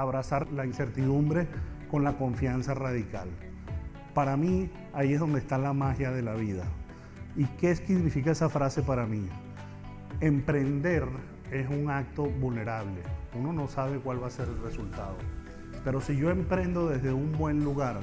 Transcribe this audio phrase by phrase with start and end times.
[0.00, 1.46] abrazar la incertidumbre
[1.90, 3.28] con la confianza radical.
[4.14, 6.64] Para mí, ahí es donde está la magia de la vida.
[7.36, 9.28] ¿Y qué significa esa frase para mí?
[10.20, 11.04] Emprender
[11.50, 13.02] es un acto vulnerable.
[13.34, 15.16] Uno no sabe cuál va a ser el resultado.
[15.84, 18.00] Pero si yo emprendo desde un buen lugar,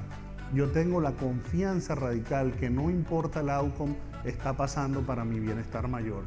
[0.53, 5.87] yo tengo la confianza radical que no importa el outcome, está pasando para mi bienestar
[5.87, 6.23] mayor.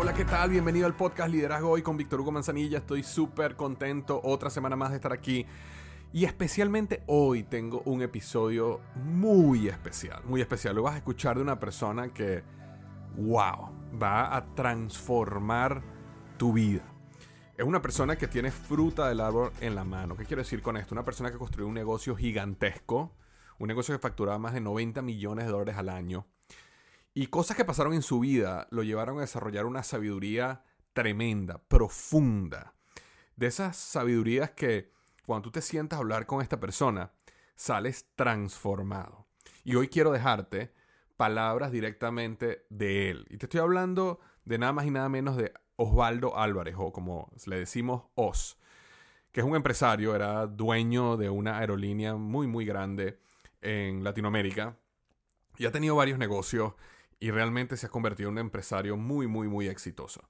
[0.00, 0.50] Hola, ¿qué tal?
[0.50, 2.78] Bienvenido al podcast Liderazgo Hoy con Víctor Hugo Manzanilla.
[2.78, 5.44] Estoy súper contento otra semana más de estar aquí.
[6.12, 10.76] Y especialmente hoy tengo un episodio muy especial, muy especial.
[10.76, 12.44] Lo vas a escuchar de una persona que,
[13.16, 13.70] wow,
[14.00, 15.82] va a transformar
[16.36, 16.84] tu vida.
[17.56, 20.16] Es una persona que tiene fruta del árbol en la mano.
[20.16, 20.94] ¿Qué quiero decir con esto?
[20.94, 23.16] Una persona que construyó un negocio gigantesco,
[23.58, 26.28] un negocio que facturaba más de 90 millones de dólares al año.
[27.14, 32.74] Y cosas que pasaron en su vida lo llevaron a desarrollar una sabiduría tremenda, profunda.
[33.36, 34.92] De esas sabidurías que
[35.26, 37.12] cuando tú te sientas a hablar con esta persona,
[37.54, 39.26] sales transformado.
[39.64, 40.72] Y hoy quiero dejarte
[41.16, 43.26] palabras directamente de él.
[43.30, 47.30] Y te estoy hablando de nada más y nada menos de Osvaldo Álvarez, o como
[47.46, 48.58] le decimos Os,
[49.32, 53.18] que es un empresario, era dueño de una aerolínea muy, muy grande
[53.60, 54.76] en Latinoamérica
[55.58, 56.74] y ha tenido varios negocios
[57.20, 60.28] y realmente se ha convertido en un empresario muy, muy, muy exitoso.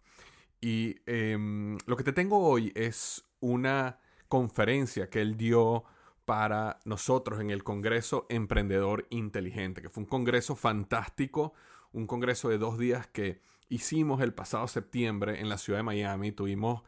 [0.60, 5.84] Y em, lo que te tengo hoy es una conferencia que él dio
[6.24, 11.54] para nosotros en el Congreso Emprendedor Inteligente, que fue un congreso fantástico,
[11.92, 16.32] un congreso de dos días que hicimos el pasado septiembre en la ciudad de Miami.
[16.32, 16.82] Tuvimos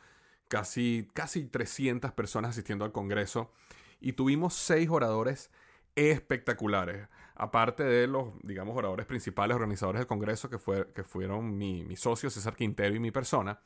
[0.48, 3.52] casi, casi 300 personas asistiendo al congreso
[4.00, 5.50] y tuvimos seis oradores
[5.94, 7.08] espectaculares.
[7.42, 11.96] Aparte de los, digamos, oradores principales, organizadores del congreso, que, fue, que fueron mi, mi
[11.96, 13.60] socio César Quintero y mi persona,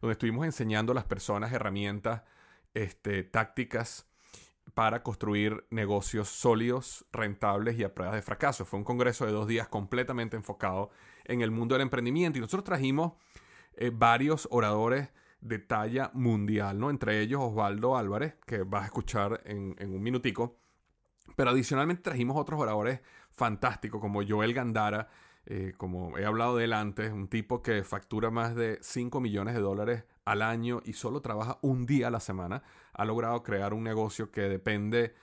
[0.00, 2.22] donde estuvimos enseñando a las personas herramientas,
[2.74, 4.10] este, tácticas,
[4.74, 8.64] para construir negocios sólidos, rentables y a pruebas de fracaso.
[8.64, 10.90] Fue un congreso de dos días completamente enfocado
[11.24, 13.12] en el mundo del emprendimiento y nosotros trajimos
[13.74, 15.10] eh, varios oradores
[15.40, 16.90] de talla mundial, ¿no?
[16.90, 20.58] Entre ellos Osvaldo Álvarez, que vas a escuchar en, un minutico.
[21.36, 25.08] Pero adicionalmente trajimos otros oradores fantásticos como Joel Gandara,
[25.46, 29.54] eh, como he hablado de él antes, un tipo que factura más de 5 millones
[29.54, 33.74] de dólares al año y solo trabaja un día a la semana, ha logrado crear
[33.74, 35.14] un negocio que depende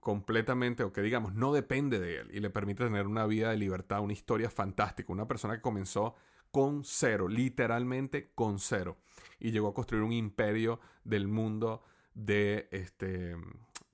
[0.00, 3.56] completamente, o que digamos, no depende de él y le permite tener una vida de
[3.56, 6.14] libertad, una historia fantástica, una persona que comenzó
[6.50, 8.98] con cero, literalmente con cero,
[9.40, 11.82] y llegó a construir un imperio del mundo
[12.14, 13.36] de este,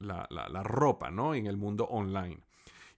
[0.00, 1.34] la, la, ropa, ¿no?
[1.34, 2.41] En el mundo online.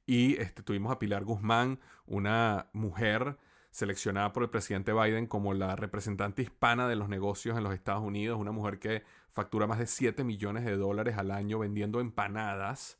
[0.07, 3.37] Y este, tuvimos a Pilar Guzmán, una mujer
[3.71, 8.03] seleccionada por el presidente Biden como la representante hispana de los negocios en los Estados
[8.03, 12.99] Unidos, una mujer que factura más de 7 millones de dólares al año vendiendo empanadas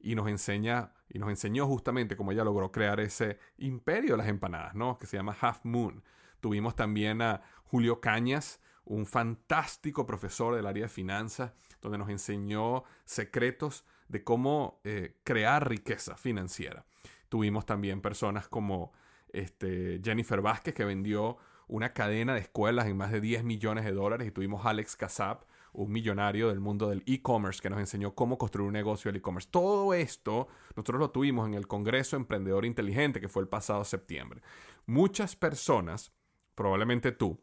[0.00, 4.28] y nos enseña y nos enseñó justamente cómo ella logró crear ese imperio de las
[4.28, 4.98] empanadas, ¿no?
[4.98, 6.02] Que se llama Half Moon.
[6.40, 12.84] Tuvimos también a Julio Cañas, un fantástico profesor del área de finanzas, donde nos enseñó
[13.04, 16.84] secretos de cómo eh, crear riqueza financiera.
[17.28, 18.92] Tuvimos también personas como
[19.32, 21.38] este, Jennifer Vázquez, que vendió
[21.68, 24.28] una cadena de escuelas en más de 10 millones de dólares.
[24.28, 28.66] Y tuvimos Alex Kassab, un millonario del mundo del e-commerce, que nos enseñó cómo construir
[28.66, 29.48] un negocio del e-commerce.
[29.50, 34.42] Todo esto nosotros lo tuvimos en el Congreso Emprendedor Inteligente, que fue el pasado septiembre.
[34.84, 36.12] Muchas personas,
[36.54, 37.40] probablemente tú,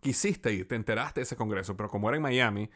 [0.00, 2.70] quisiste ir, te enteraste de ese congreso, pero como era en Miami,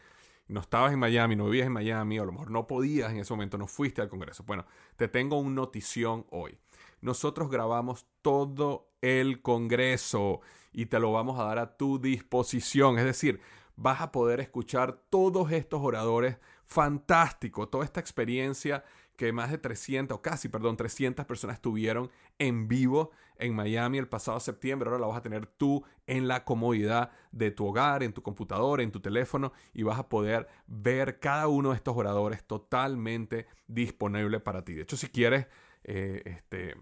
[0.49, 3.19] no estabas en Miami, no vivías en Miami, o a lo mejor no podías en
[3.19, 4.45] ese momento, no fuiste al congreso.
[4.45, 4.65] Bueno,
[4.97, 6.59] te tengo una notición hoy
[7.01, 10.41] nosotros grabamos todo el Congreso
[10.73, 12.99] y te lo vamos a dar a tu disposición.
[12.99, 13.41] Es decir,
[13.77, 18.85] vas a poder escuchar todos estos oradores fantástico, toda esta experiencia
[19.17, 24.09] que más de 300, o casi, perdón, 300 personas tuvieron en vivo en Miami el
[24.09, 24.89] pasado septiembre.
[24.89, 28.83] Ahora la vas a tener tú en la comodidad de tu hogar, en tu computadora,
[28.83, 34.41] en tu teléfono y vas a poder ver cada uno de estos oradores totalmente disponible
[34.41, 34.75] para ti.
[34.75, 35.47] De hecho, si quieres
[35.89, 36.75] eh, este,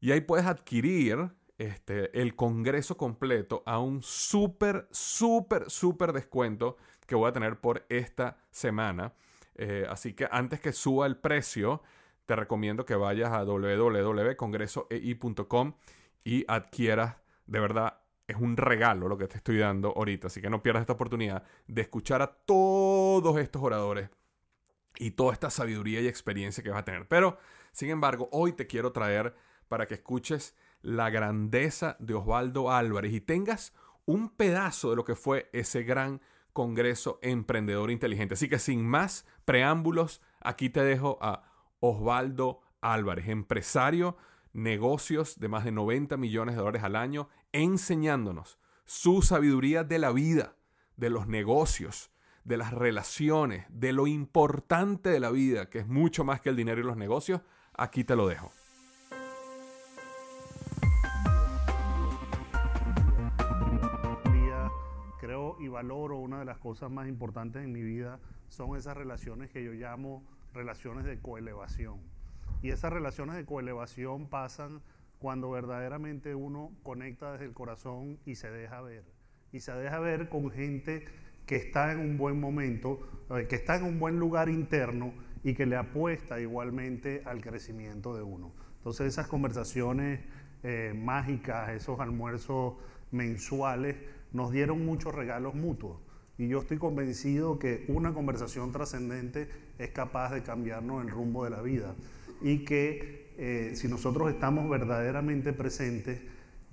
[0.00, 6.76] Y ahí puedes adquirir este, el congreso completo a un súper, súper, súper descuento
[7.06, 9.14] que voy a tener por esta semana.
[9.56, 11.82] Eh, así que antes que suba el precio,
[12.26, 15.72] te recomiendo que vayas a www.congresoei.com
[16.24, 17.16] y adquieras,
[17.46, 20.82] de verdad, es un regalo lo que te estoy dando ahorita, así que no pierdas
[20.82, 24.10] esta oportunidad de escuchar a todos estos oradores
[24.98, 27.08] y toda esta sabiduría y experiencia que vas a tener.
[27.08, 27.38] Pero,
[27.72, 29.34] sin embargo, hoy te quiero traer
[29.68, 33.74] para que escuches la grandeza de Osvaldo Álvarez y tengas
[34.04, 36.20] un pedazo de lo que fue ese gran
[36.52, 38.34] Congreso Emprendedor Inteligente.
[38.34, 41.44] Así que sin más preámbulos, aquí te dejo a
[41.80, 44.16] Osvaldo Álvarez, empresario,
[44.52, 50.12] negocios de más de 90 millones de dólares al año, enseñándonos su sabiduría de la
[50.12, 50.56] vida,
[50.96, 52.10] de los negocios,
[52.44, 56.56] de las relaciones, de lo importante de la vida, que es mucho más que el
[56.56, 57.42] dinero y los negocios.
[57.74, 58.50] Aquí te lo dejo.
[65.28, 68.18] creo y valoro una de las cosas más importantes en mi vida
[68.48, 70.24] son esas relaciones que yo llamo
[70.54, 72.00] relaciones de coelevación.
[72.62, 74.82] Y esas relaciones de coelevación pasan
[75.18, 79.04] cuando verdaderamente uno conecta desde el corazón y se deja ver.
[79.52, 81.04] Y se deja ver con gente
[81.46, 83.00] que está en un buen momento,
[83.30, 88.14] eh, que está en un buen lugar interno y que le apuesta igualmente al crecimiento
[88.14, 88.52] de uno.
[88.76, 90.20] Entonces esas conversaciones
[90.62, 92.74] eh, mágicas, esos almuerzos
[93.10, 93.96] mensuales,
[94.32, 96.00] nos dieron muchos regalos mutuos.
[96.36, 101.50] Y yo estoy convencido que una conversación trascendente es capaz de cambiarnos el rumbo de
[101.50, 101.94] la vida.
[102.40, 106.20] Y que eh, si nosotros estamos verdaderamente presentes,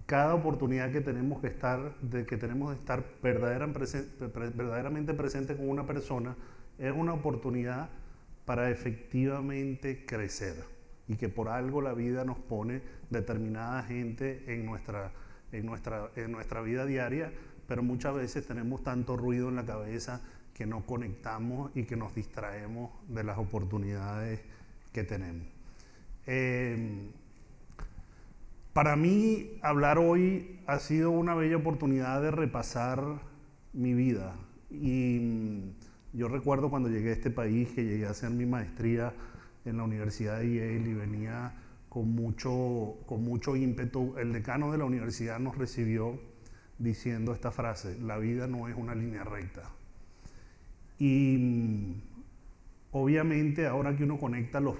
[0.06, 5.86] cada oportunidad que tenemos que estar, de que tenemos de estar verdaderamente presente con una
[5.86, 6.36] persona,
[6.78, 7.90] es una oportunidad
[8.46, 10.56] para efectivamente crecer.
[11.08, 15.12] Y que por algo la vida nos pone determinada gente en nuestra,
[15.52, 17.32] en nuestra, en nuestra vida diaria
[17.68, 20.22] pero muchas veces tenemos tanto ruido en la cabeza
[20.54, 24.42] que no conectamos y que nos distraemos de las oportunidades
[24.94, 25.55] que tenemos.
[26.28, 27.12] Em,
[28.74, 33.22] para mí, hablar hoy ha sido una bella oportunidad de repasar
[33.74, 34.36] mi vida.
[34.72, 39.14] Y mm, yo recuerdo cuando llegué a este país, que llegué a hacer mi maestría
[39.66, 41.54] en la Universidad de Yale y venía
[41.90, 44.16] con mucho, con mucho ímpetu.
[44.18, 46.20] El decano de la universidad nos recibió
[46.78, 49.70] diciendo esta frase, la vida no es una línea recta.
[51.00, 52.15] Y mm,
[52.98, 54.78] obviamente ahora que uno conecta los,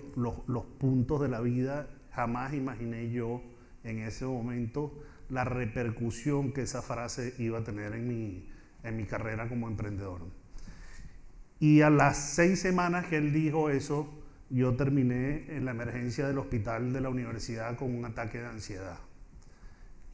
[0.78, 3.42] puntos de la vida, jamás imaginé yo
[3.84, 8.48] en ese momento la repercusión que esa frase iba a tener en mi,
[8.84, 10.22] en mi carrera como emprendedor.
[11.60, 14.08] Y a las seis semanas que él dijo eso,
[14.50, 19.00] yo terminé en la emergencia del hospital de la universidad con un ataque de ansiedad.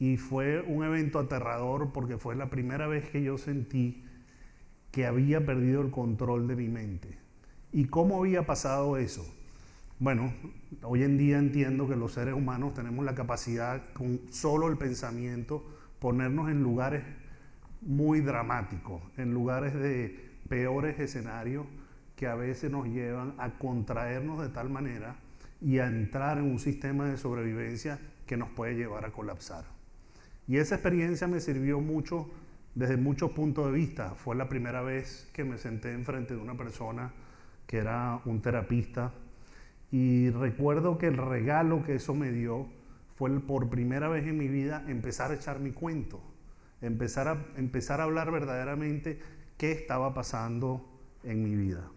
[0.00, 4.04] Y fue un evento aterrador porque fue la primera vez que yo sentí
[4.90, 7.21] que había perdido el control de mi mente.
[7.72, 9.24] ¿Y cómo había pasado eso?
[9.98, 10.34] Bueno,
[10.82, 15.64] hoy en día entiendo que los seres humanos tenemos la capacidad con solo el pensamiento
[15.98, 17.02] ponernos en lugares
[17.80, 21.64] muy dramáticos, en lugares de peores escenarios
[22.14, 25.16] que a veces nos llevan a contraernos de tal manera
[25.62, 29.64] y a entrar en un sistema de sobrevivencia que nos puede llevar a colapsar.
[30.46, 32.28] Y esa experiencia me sirvió mucho
[32.74, 34.10] desde muchos puntos de vista.
[34.10, 37.12] Fue la primera vez que me senté enfrente de una persona
[37.66, 39.12] que era un terapista
[39.90, 42.66] y recuerdo que el regalo que eso me dio
[43.14, 46.20] fue por primera vez en mi vida empezar a echar mi cuento,
[46.80, 49.20] empezar a, empezar a hablar verdaderamente
[49.58, 50.88] qué estaba pasando
[51.22, 51.88] en mi vida,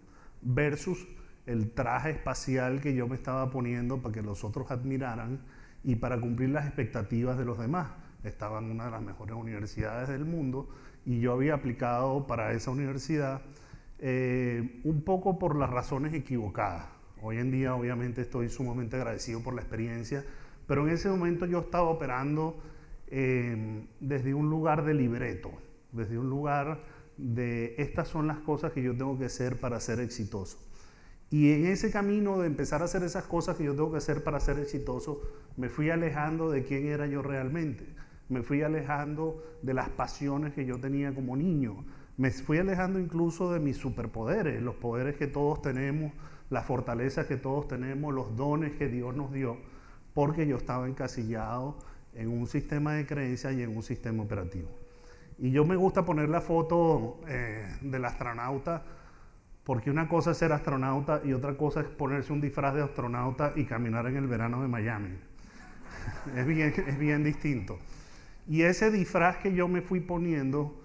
[0.41, 1.07] versus
[1.45, 5.39] el traje espacial que yo me estaba poniendo para que los otros admiraran
[5.83, 7.87] y para cumplir las expectativas de los demás.
[8.23, 10.67] Estaba en una de las mejores universidades del mundo
[11.05, 13.41] y yo había aplicado para esa universidad
[13.99, 16.87] eh, un poco por las razones equivocadas.
[17.21, 20.23] Hoy en día obviamente estoy sumamente agradecido por la experiencia,
[20.67, 22.61] pero en ese momento yo estaba operando
[23.07, 25.51] eh, desde un lugar de libreto,
[25.91, 26.83] desde un lugar
[27.17, 30.57] de estas son las cosas que yo tengo que hacer para ser exitoso.
[31.31, 34.23] Y en ese camino de empezar a hacer esas cosas que yo tengo que hacer
[34.23, 35.21] para ser exitoso,
[35.57, 37.95] me fui alejando de quién era yo realmente
[38.29, 41.85] me fui alejando de las pasiones que yo tenía como niño,
[42.17, 46.13] me fui alejando incluso de mis superpoderes, los poderes que todos tenemos,
[46.49, 49.57] las fortalezas que todos tenemos, los dones que Dios nos dio,
[50.13, 51.77] porque yo estaba encasillado
[52.13, 54.69] en un sistema de creencias y en un sistema operativo.
[55.37, 58.83] Y yo me gusta poner la foto eh, del astronauta,
[59.65, 63.51] porque una cosa es ser astronauta y otra cosa es ponerse un disfraz de astronauta
[63.55, 65.17] y caminar en el verano de Miami.
[66.35, 67.79] es, bien, es bien distinto.
[68.47, 70.84] Y ese disfraz que yo me fui poniendo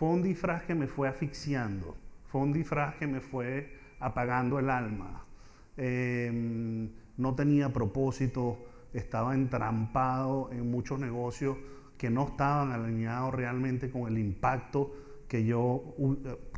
[0.00, 1.94] fue un disfraz que me fue asfixiando,
[2.26, 5.26] fue un disfraz que me fue apagando el alma.
[5.76, 6.88] Em,
[7.18, 8.64] no tenía propósito,
[8.94, 11.58] estaba entrampado en muchos negocios
[11.98, 14.90] que no estaban alineados realmente con el impacto
[15.28, 15.94] que yo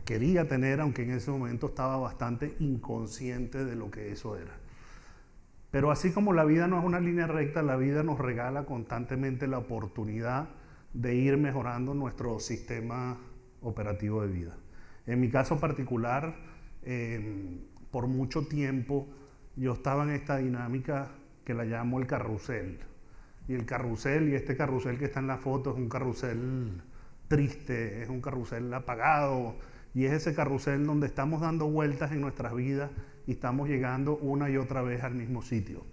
[0.04, 4.56] quería tener, aunque en ese momento estaba bastante inconsciente de lo que eso era.
[5.72, 9.48] Pero así como la vida no es una línea recta, la vida nos regala constantemente
[9.48, 10.50] la oportunidad
[10.94, 13.18] de ir mejorando nuestro sistema
[13.62, 14.56] operativo de vida.
[15.06, 16.34] En mi caso particular,
[16.84, 19.08] em, por mucho tiempo
[19.56, 21.10] yo estaba en esta dinámica
[21.44, 22.78] que la llamo el carrusel.
[23.48, 26.82] Y el carrusel, y este carrusel que está en la foto, es un carrusel
[27.28, 29.56] triste, es un carrusel apagado,
[29.94, 32.90] y es ese carrusel donde estamos dando vueltas en nuestras vidas
[33.26, 35.84] y estamos llegando una y otra vez al mismo sitio.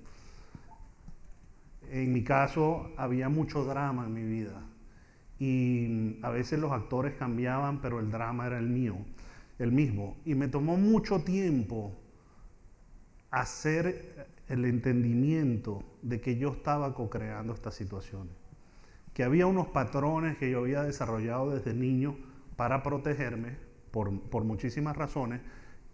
[1.91, 4.68] En mi caso había mucho drama en mi vida
[5.39, 8.97] y a veces los actores cambiaban, pero el drama era el mío,
[9.57, 10.17] el mismo.
[10.25, 11.93] Y me tomó mucho tiempo
[13.31, 18.33] hacer el entendimiento de que yo estaba co-creando estas situaciones,
[19.13, 22.17] que había unos patrones que yo había desarrollado desde niño
[22.57, 23.57] para protegerme
[23.91, 25.39] por, por muchísimas razones,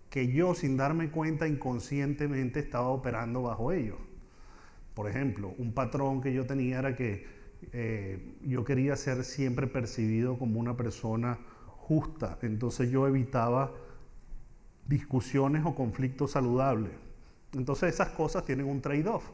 [0.09, 3.97] que yo sin darme cuenta inconscientemente estaba operando bajo ellos.
[4.93, 7.25] Por ejemplo, un patrón que yo tenía era que
[7.73, 13.71] eh, yo quería ser siempre percibido como una persona justa, entonces yo evitaba
[14.87, 16.91] discusiones o conflictos saludables.
[17.53, 19.29] Entonces esas cosas tienen un trade-off.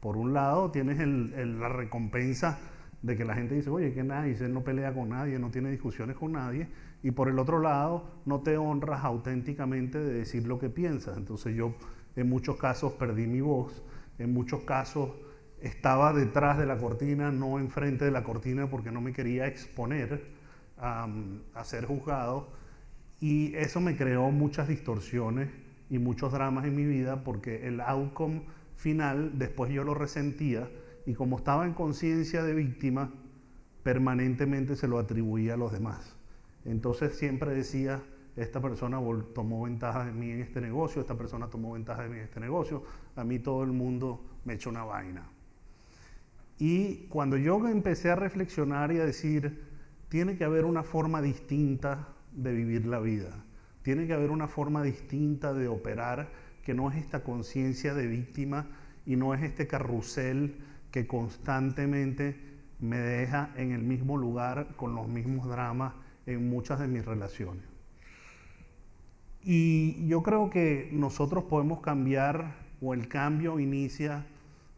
[0.00, 2.58] Por un lado tienes la recompensa
[3.02, 5.70] de que la gente dice, oye, que nadie, él no pelea con nadie, no tiene
[5.70, 6.68] discusiones con nadie,
[7.02, 11.16] y por el otro lado no te honras auténticamente de decir lo que piensas.
[11.16, 11.74] Entonces yo
[12.16, 13.82] en muchos casos perdí mi voz,
[14.18, 15.10] en muchos casos
[15.62, 20.26] estaba detrás de la cortina, no enfrente de la cortina porque no me quería exponer
[20.76, 22.48] a ser juzgado.
[23.20, 25.48] Y eso me creó muchas distorsiones
[25.88, 28.42] y muchos dramas en mi vida porque el outcome
[28.76, 30.68] final después yo lo resentía
[31.06, 33.12] y como estaba en conciencia de víctima,
[33.82, 36.16] permanentemente se lo atribuía a los demás.
[36.64, 38.02] Entonces siempre decía,
[38.36, 38.98] esta persona
[39.34, 42.40] tomó ventaja de mí en este negocio, esta persona tomó ventaja de mí en este
[42.40, 42.82] negocio,
[43.14, 45.28] a mí todo el mundo me echó una vaina.
[46.58, 49.64] Y cuando yo empecé a reflexionar y a decir,
[50.08, 53.44] tiene que haber una forma distinta de vivir la vida,
[53.82, 56.30] tiene que haber una forma distinta de operar
[56.62, 58.68] que no es esta conciencia de víctima
[59.06, 60.56] y no es este carrusel
[60.90, 62.36] que constantemente
[62.78, 65.94] me deja en el mismo lugar con los mismos dramas
[66.26, 67.64] en muchas de mis relaciones.
[69.42, 74.26] Y yo creo que nosotros podemos cambiar o el cambio inicia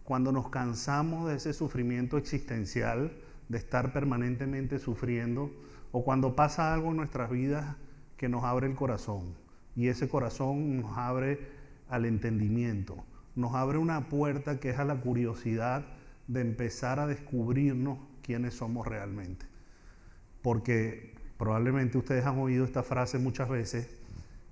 [0.04, 3.12] cuando nos cansamos de ese sufrimiento existencial,
[3.48, 5.50] de estar permanentemente sufriendo,
[5.92, 7.76] o cuando pasa algo en nuestras vidas
[8.16, 9.34] que nos abre el corazón.
[9.74, 11.38] Y ese corazón nos abre
[11.88, 15.84] al entendimiento, nos abre una puerta que es a la curiosidad
[16.28, 19.46] de empezar a descubrirnos quiénes somos realmente.
[20.42, 23.88] Porque probablemente ustedes han oído esta frase muchas veces,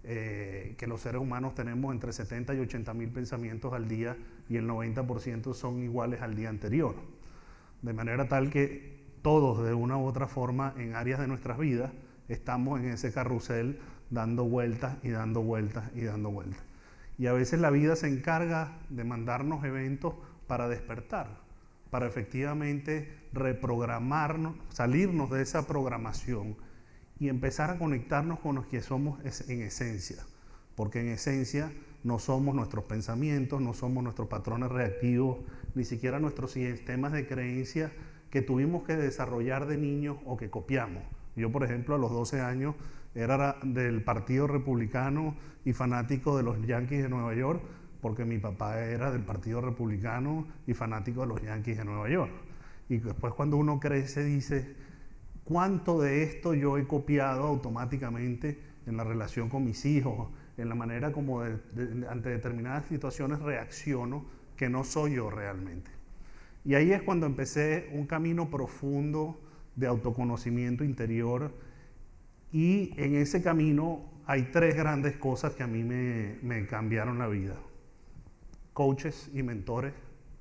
[0.05, 4.17] eh, que los seres humanos tenemos entre 70 y 80 mil pensamientos al día
[4.53, 6.95] y el 90% son iguales al día anterior.
[7.81, 11.91] De manera tal que todos de una u otra forma en áreas de nuestras vidas
[12.29, 13.81] estamos en ese carrusel
[14.11, 16.63] dando vueltas y dando vueltas y dando vueltas.
[17.17, 20.15] Y a veces la vida se encarga de mandarnos eventos
[20.47, 21.29] para despertar,
[21.89, 26.57] para efectivamente reprogramarnos, salirnos de esa programación
[27.19, 29.19] y empezar a conectarnos con los que somos
[29.49, 30.27] en esencia,
[30.75, 31.73] porque en esencia
[32.05, 35.39] no somos nuestros pensamientos, no somos nuestros patrones reactivos,
[35.75, 37.93] ni siquiera nuestros sistemas de creencia
[38.31, 41.03] que tuvimos que desarrollar de niños o que copiamos.
[41.37, 42.75] Yo, por ejemplo, a los 12 años
[43.15, 47.63] era del Partido Republicano y fanático de los Yankees de Nueva York,
[48.01, 52.33] porque mi papá era del Partido Republicano y fanático de los Yankees de Nueva York.
[52.89, 54.75] Y después cuando uno crece dice,
[55.45, 60.31] cuánto de esto yo he copiado automáticamente en la relación con mis hijos,
[60.63, 64.25] en la manera como ante determinadas situaciones reacciono
[64.57, 65.91] que no soy yo realmente.
[66.65, 69.41] Y ahí es cuando empecé un camino profundo
[69.75, 71.53] de autoconocimiento interior
[72.53, 77.27] y en ese camino hay tres grandes cosas que a mí me, me cambiaron la
[77.27, 77.57] vida.
[78.73, 79.93] Coaches y mentores,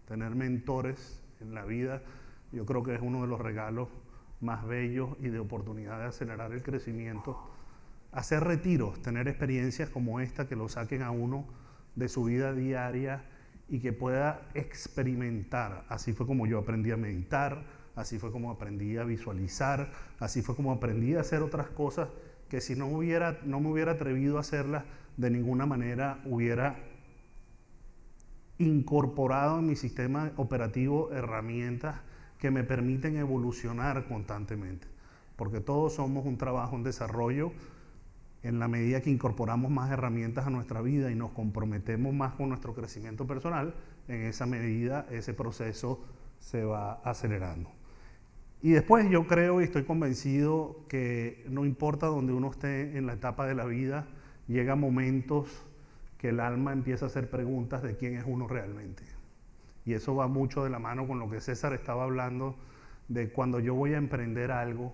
[0.08, 2.04] tener mentores en la vida,
[2.52, 3.90] yo creo que es uno de los regalos
[4.42, 7.51] más bellos y de oportunidad de acelerar el crecimiento.
[8.12, 11.46] Hacer retiros, tener experiencias como esta que lo saquen a uno
[11.96, 13.24] de su vida diaria
[13.70, 15.86] y que pueda experimentar.
[15.88, 17.64] Así fue como yo aprendí a meditar,
[17.96, 22.10] así fue como aprendí a visualizar, así fue como aprendí a hacer otras cosas
[22.50, 24.84] que si no, hubiera, no me hubiera atrevido a hacerlas,
[25.16, 26.76] de ninguna manera hubiera
[28.58, 31.96] incorporado en mi sistema operativo herramientas
[32.40, 34.88] que me permiten evolucionar constantemente,
[35.38, 37.54] porque todos somos un trabajo en desarrollo
[38.44, 42.50] en la medida que incorporamos más herramientas a nuestra vida y nos comprometemos más con
[42.50, 43.76] nuestro crecimiento personal,
[44.08, 46.04] en esa medida ese proceso
[46.40, 47.70] se va acelerando.
[48.64, 53.14] Y después yo creo y estoy convencido que no importa donde uno esté en la
[53.14, 54.08] etapa de la vida,
[54.48, 55.66] llega momentos
[56.18, 59.04] que el alma empieza a hacer preguntas de quién es uno realmente.
[59.86, 62.56] Y eso va mucho de la mano con lo que César estaba hablando
[63.08, 64.94] de cuando yo voy a emprender algo,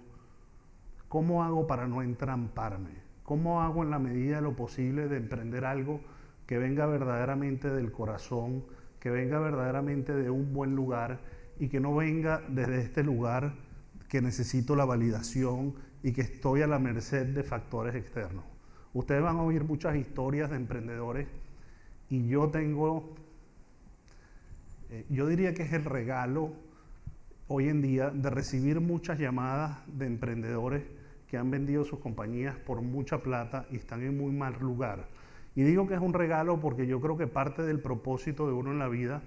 [1.10, 3.07] ¿cómo hago para no entramparme?
[3.28, 6.00] ¿Cómo hago en la medida de lo posible de emprender algo
[6.46, 8.64] que venga verdaderamente del corazón,
[9.02, 11.20] que venga verdaderamente de un buen lugar
[11.60, 13.54] y que no venga desde este lugar
[14.08, 18.46] que necesito la validación y que estoy a la merced de factores externos?
[18.94, 21.28] Ustedes van a oír muchas historias de emprendedores
[22.10, 23.14] y yo tengo,
[24.90, 26.54] eh, yo diría que es el regalo
[27.50, 30.84] hoy en día de recibir muchas llamadas de emprendedores
[31.28, 35.08] que han vendido sus compañías por mucha plata y están en muy mal lugar.
[35.56, 38.72] Y digo que es un regalo porque yo creo que parte del propósito de uno
[38.72, 39.24] en la vida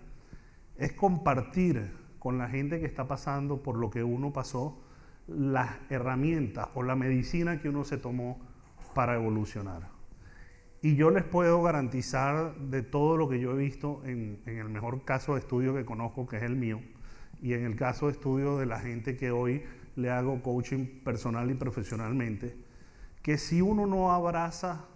[0.79, 4.81] es compartir con la gente que está pasando por lo que uno pasó
[5.27, 8.39] las herramientas o la medicina que uno se tomó
[8.95, 9.89] para evolucionar.
[10.83, 15.05] Y yo les puedo garantizar de todo lo que yo he visto en, el mejor
[15.05, 16.81] caso de estudio que conozco, que es el mío,
[17.43, 19.63] y en el caso de estudio de la gente que hoy
[20.01, 22.57] le hago coaching personal y profesionalmente,
[23.23, 24.87] que si uno no abraza,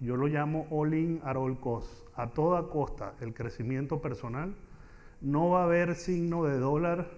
[0.00, 4.54] yo lo llamo all in at all cost, a toda costa el crecimiento personal,
[5.20, 7.10] no va a haber signo de dólar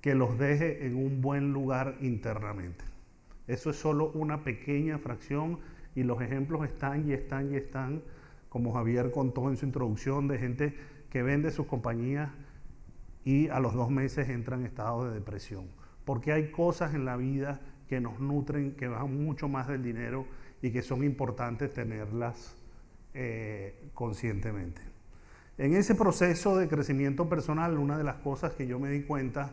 [0.00, 2.84] que los deje en un buen lugar internamente.
[3.46, 5.58] Eso es solo una pequeña fracción
[5.94, 8.02] y los ejemplos están y están y están,
[8.48, 10.76] como Javier contó en su introducción, de gente
[11.10, 12.30] que vende sus compañías
[13.26, 15.66] y a los dos meses entra en estado de depresión.
[16.04, 20.26] Porque hay cosas en la vida que nos nutren, que van mucho más del dinero
[20.62, 22.54] y que son importantes tenerlas
[23.14, 24.80] eh, conscientemente.
[25.58, 29.50] En ese proceso de crecimiento personal, una de las cosas que yo me di cuenta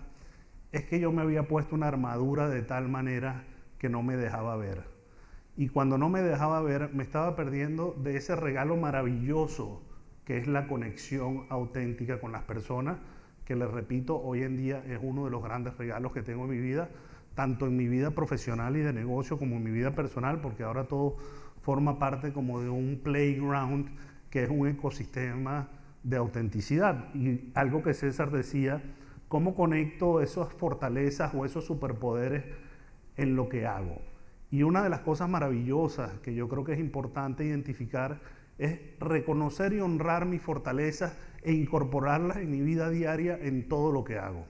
[0.71, 3.43] es que yo me había puesto una armadura de tal manera
[3.79, 4.83] que no me dejaba ver.
[5.57, 9.81] Y cuando no me dejaba ver, me estaba perdiendo de ese regalo maravilloso
[10.25, 12.99] que es la conexión auténtica con las personas
[13.45, 16.51] que les repito, hoy en día es uno de los grandes regalos que tengo en
[16.51, 16.89] mi vida,
[17.35, 20.85] tanto en mi vida profesional y de negocio como en mi vida personal, porque ahora
[20.85, 21.17] todo
[21.61, 23.89] forma parte como de un playground
[24.29, 25.69] que es un ecosistema
[26.03, 27.13] de autenticidad.
[27.13, 28.81] Y algo que César decía,
[29.27, 32.45] ¿cómo conecto esas fortalezas o esos superpoderes
[33.17, 34.01] en lo que hago?
[34.51, 38.21] Y una de las cosas maravillosas que yo creo que es importante identificar
[38.59, 44.03] es reconocer y honrar mis fortalezas e incorporarlas en mi vida diaria en todo lo
[44.03, 44.45] que hago.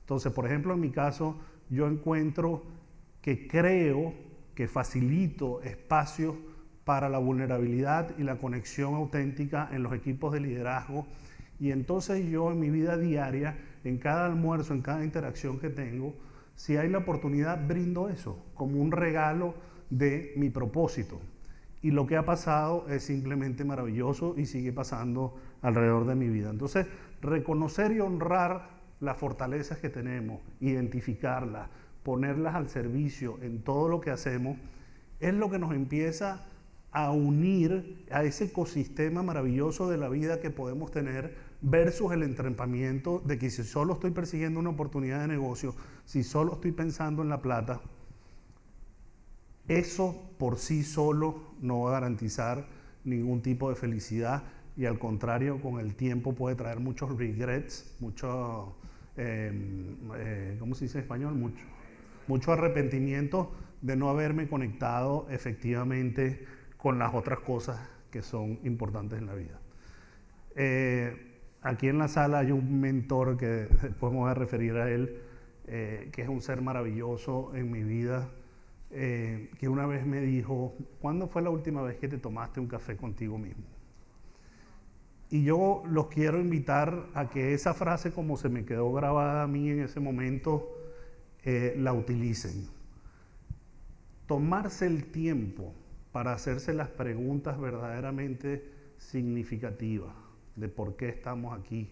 [0.00, 1.36] Entonces, por ejemplo, en mi caso,
[1.68, 2.62] yo encuentro
[3.20, 4.14] que creo
[4.54, 6.36] que facilito espacios
[6.84, 11.06] para la vulnerabilidad y la conexión auténtica en los equipos de liderazgo.
[11.58, 16.14] Y entonces yo en mi vida diaria, en cada almuerzo, en cada interacción que tengo,
[16.54, 19.54] si hay la oportunidad, brindo eso como un regalo
[19.90, 21.20] de mi propósito.
[21.82, 26.50] Y lo que ha pasado es simplemente maravilloso y sigue pasando alrededor de mi vida.
[26.50, 26.86] Entonces,
[27.20, 28.68] reconocer y honrar
[29.00, 31.68] las fortalezas que tenemos, identificarlas,
[32.02, 34.56] ponerlas al servicio en todo lo que hacemos,
[35.20, 36.46] es lo que nos empieza
[36.92, 43.20] a unir a ese ecosistema maravilloso de la vida que podemos tener versus el entrampamiento
[43.24, 47.28] de que si solo estoy persiguiendo una oportunidad de negocio, si solo estoy pensando en
[47.28, 47.80] la plata,
[49.68, 52.66] eso por sí solo no va a garantizar
[53.04, 54.44] ningún tipo de felicidad
[54.76, 58.76] y al contrario, con el tiempo puede traer muchos regrets, mucho,
[59.16, 61.34] em, eh, ¿cómo se dice en español?
[61.34, 61.64] Mucho,
[62.28, 66.44] mucho arrepentimiento de no haberme conectado efectivamente
[66.76, 69.58] con las otras cosas que son importantes en la vida.
[70.56, 74.90] Eh, aquí en la sala hay un mentor que después me voy a referir a
[74.90, 75.22] él,
[75.68, 78.30] eh, que es un ser maravilloso en mi vida,
[78.88, 82.96] que una vez me dijo, ¿cuándo fue la última vez que te tomaste un café
[82.96, 83.75] contigo mismo?
[85.30, 89.46] Y yo los quiero invitar a que esa frase, como se me quedó grabada a
[89.46, 90.68] mí en ese momento,
[91.42, 92.68] eh, la utilicen.
[94.26, 95.74] Tomarse el tiempo
[96.12, 100.14] para hacerse las preguntas verdaderamente significativas
[100.54, 101.90] de por qué estamos aquí,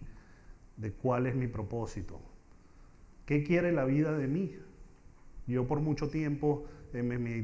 [0.76, 2.20] de cuál es mi propósito,
[3.26, 4.56] qué quiere la vida de mí.
[5.46, 6.64] Yo por mucho tiempo,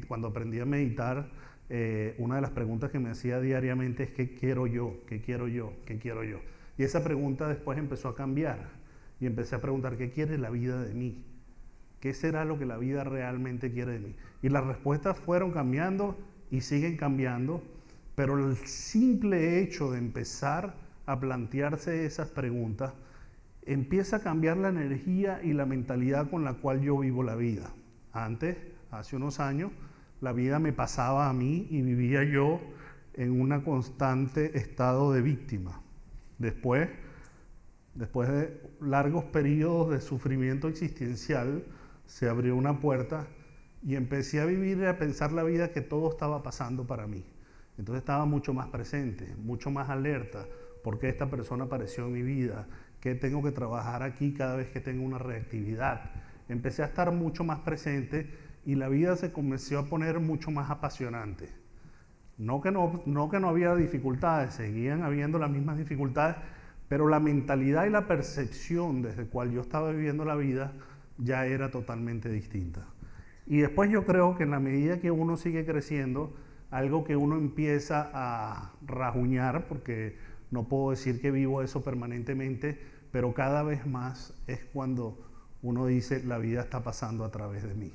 [0.08, 1.30] cuando aprendí a meditar,
[1.72, 4.96] eh, una de las preguntas que me hacía diariamente es ¿qué quiero yo?
[5.06, 5.72] ¿Qué quiero yo?
[5.86, 6.40] ¿Qué quiero yo?
[6.76, 8.70] Y esa pregunta después empezó a cambiar
[9.20, 11.24] y empecé a preguntar ¿qué quiere la vida de mí?
[12.00, 14.16] ¿Qué será lo que la vida realmente quiere de mí?
[14.42, 16.18] Y las respuestas fueron cambiando
[16.50, 17.62] y siguen cambiando,
[18.16, 20.74] pero el simple hecho de empezar
[21.06, 22.94] a plantearse esas preguntas
[23.62, 27.70] empieza a cambiar la energía y la mentalidad con la cual yo vivo la vida.
[28.12, 28.56] Antes,
[28.90, 29.70] hace unos años,
[30.20, 32.60] la vida me pasaba a mí y vivía yo
[33.14, 35.82] en un constante estado de víctima.
[36.38, 36.88] Después,
[37.94, 41.64] después de largos periodos de sufrimiento existencial,
[42.06, 43.26] se abrió una puerta
[43.82, 47.24] y empecé a vivir y a pensar la vida que todo estaba pasando para mí.
[47.78, 50.46] Entonces estaba mucho más presente, mucho más alerta,
[50.84, 52.66] porque esta persona apareció en mi vida,
[53.00, 56.10] que tengo que trabajar aquí cada vez que tengo una reactividad.
[56.48, 60.70] Empecé a estar mucho más presente y la vida se comenzó a poner mucho más
[60.70, 61.48] apasionante.
[62.38, 66.36] No que no, no que no había dificultades, seguían habiendo las mismas dificultades,
[66.88, 70.72] pero la mentalidad y la percepción desde cual yo estaba viviendo la vida
[71.18, 72.86] ya era totalmente distinta.
[73.46, 76.34] Y después yo creo que en la medida que uno sigue creciendo,
[76.70, 80.16] algo que uno empieza a rajuñar, porque
[80.50, 82.80] no puedo decir que vivo eso permanentemente,
[83.12, 85.18] pero cada vez más es cuando
[85.62, 87.92] uno dice la vida está pasando a través de mí.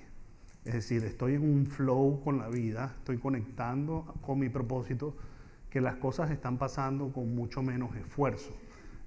[0.65, 5.15] Es decir, estoy en un flow con la vida, estoy conectando con mi propósito,
[5.69, 8.58] que las cosas están pasando con mucho menos esfuerzo.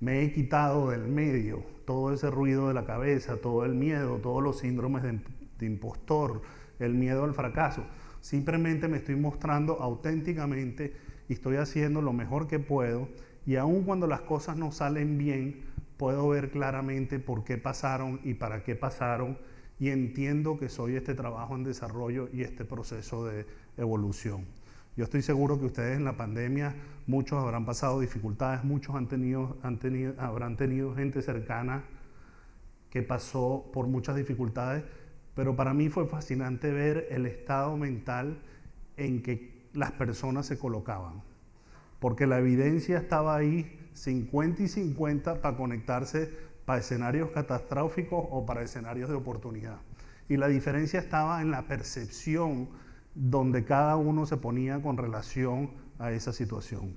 [0.00, 4.40] Me he quitado del medio todo ese ruido de la cabeza, todo el miedo, todos
[4.40, 6.42] los síndromes de, impostor,
[6.78, 7.84] el miedo al fracaso.
[8.20, 10.94] Simplemente me estoy mostrando auténticamente
[11.28, 13.08] y estoy haciendo lo mejor que puedo
[13.46, 15.62] y aun cuando las cosas no salen bien,
[15.96, 19.38] puedo ver claramente por qué pasaron y para qué pasaron
[19.78, 24.44] y entiendo que soy este trabajo en desarrollo y este proceso de evolución.
[24.96, 26.74] Yo estoy seguro que ustedes en la pandemia,
[27.06, 31.84] muchos habrán pasado dificultades, muchos han tenido, han tenido, habrán tenido gente cercana
[32.90, 34.82] que pasó por muchas dificultades,
[35.36, 38.38] pero para mí fue fascinante ver el estado mental
[38.96, 41.22] en que las personas se colocaban,
[42.00, 48.60] porque la evidencia estaba ahí 50 y 50 para conectarse para escenarios catastróficos o para
[48.60, 49.78] escenarios de oportunidad.
[50.28, 52.68] Y la diferencia estaba en la percepción
[53.14, 56.94] donde cada uno se ponía con relación a esa situación.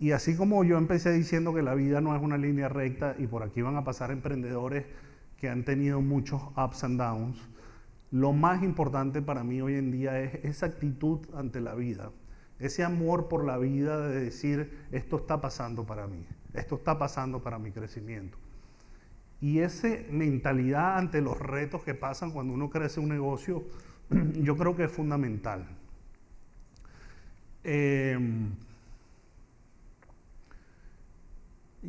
[0.00, 3.28] Y así como yo empecé diciendo que la vida no es una línea recta y
[3.28, 4.86] por aquí van a pasar emprendedores
[5.36, 7.38] que han tenido muchos ups and downs,
[8.10, 12.10] lo más importante para mí hoy en día es esa actitud ante la vida,
[12.58, 17.40] ese amor por la vida de decir, esto está pasando para mí, esto está pasando
[17.40, 18.36] para mi crecimiento.
[19.40, 23.64] Y esa mentalidad ante los retos que pasan cuando uno crece un negocio,
[24.34, 25.66] yo creo que es fundamental.
[27.62, 28.50] Em,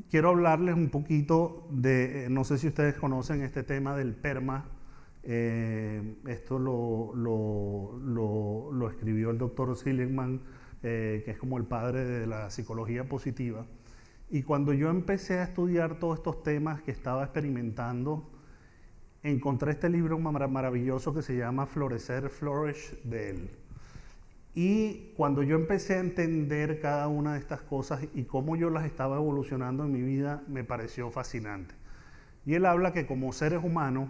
[0.10, 4.66] quiero hablarles un poquito de, no sé si ustedes conocen este tema del PERMA.
[5.24, 7.14] Eh, esto lo,
[8.90, 10.42] escribió el doctor Seligman,
[10.84, 13.66] eh, que es como el padre de la psicología positiva.
[14.30, 18.30] Y cuando yo empecé a estudiar todos estos temas que estaba experimentando,
[19.24, 23.50] encontré este libro maravilloso que se llama Florecer, Flourish de él.
[24.54, 28.86] Y cuando yo empecé a entender cada una de estas cosas y cómo yo las
[28.86, 31.74] estaba evolucionando en mi vida, me pareció fascinante.
[32.46, 34.10] Y él habla que como seres humanos,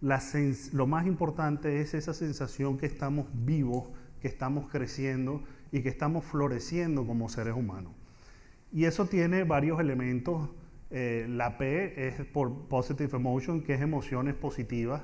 [0.00, 3.88] lo más importante es esa sensación que estamos vivos,
[4.20, 5.42] que estamos creciendo
[5.72, 7.92] y que estamos floreciendo como seres humanos.
[8.72, 10.48] Y eso tiene varios elementos.
[10.90, 15.02] Eh, la P es por Positive Emotion, que es emociones positivas.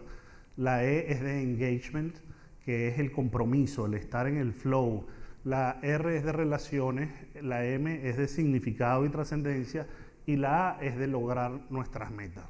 [0.56, 2.16] La E es de Engagement,
[2.64, 5.06] que es el compromiso, el estar en el flow.
[5.44, 9.88] La R es de relaciones, la M es de significado y trascendencia
[10.24, 12.44] y la A es de lograr nuestras metas.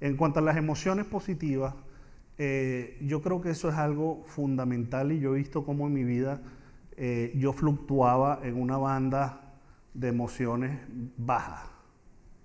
[0.00, 1.74] En cuanto a las emociones positivas,
[2.38, 6.02] eh, yo creo que eso es algo fundamental y yo he visto cómo en mi
[6.02, 6.42] vida
[6.96, 9.43] eh, yo fluctuaba en una banda
[9.94, 10.78] de emociones
[11.16, 11.70] bajas.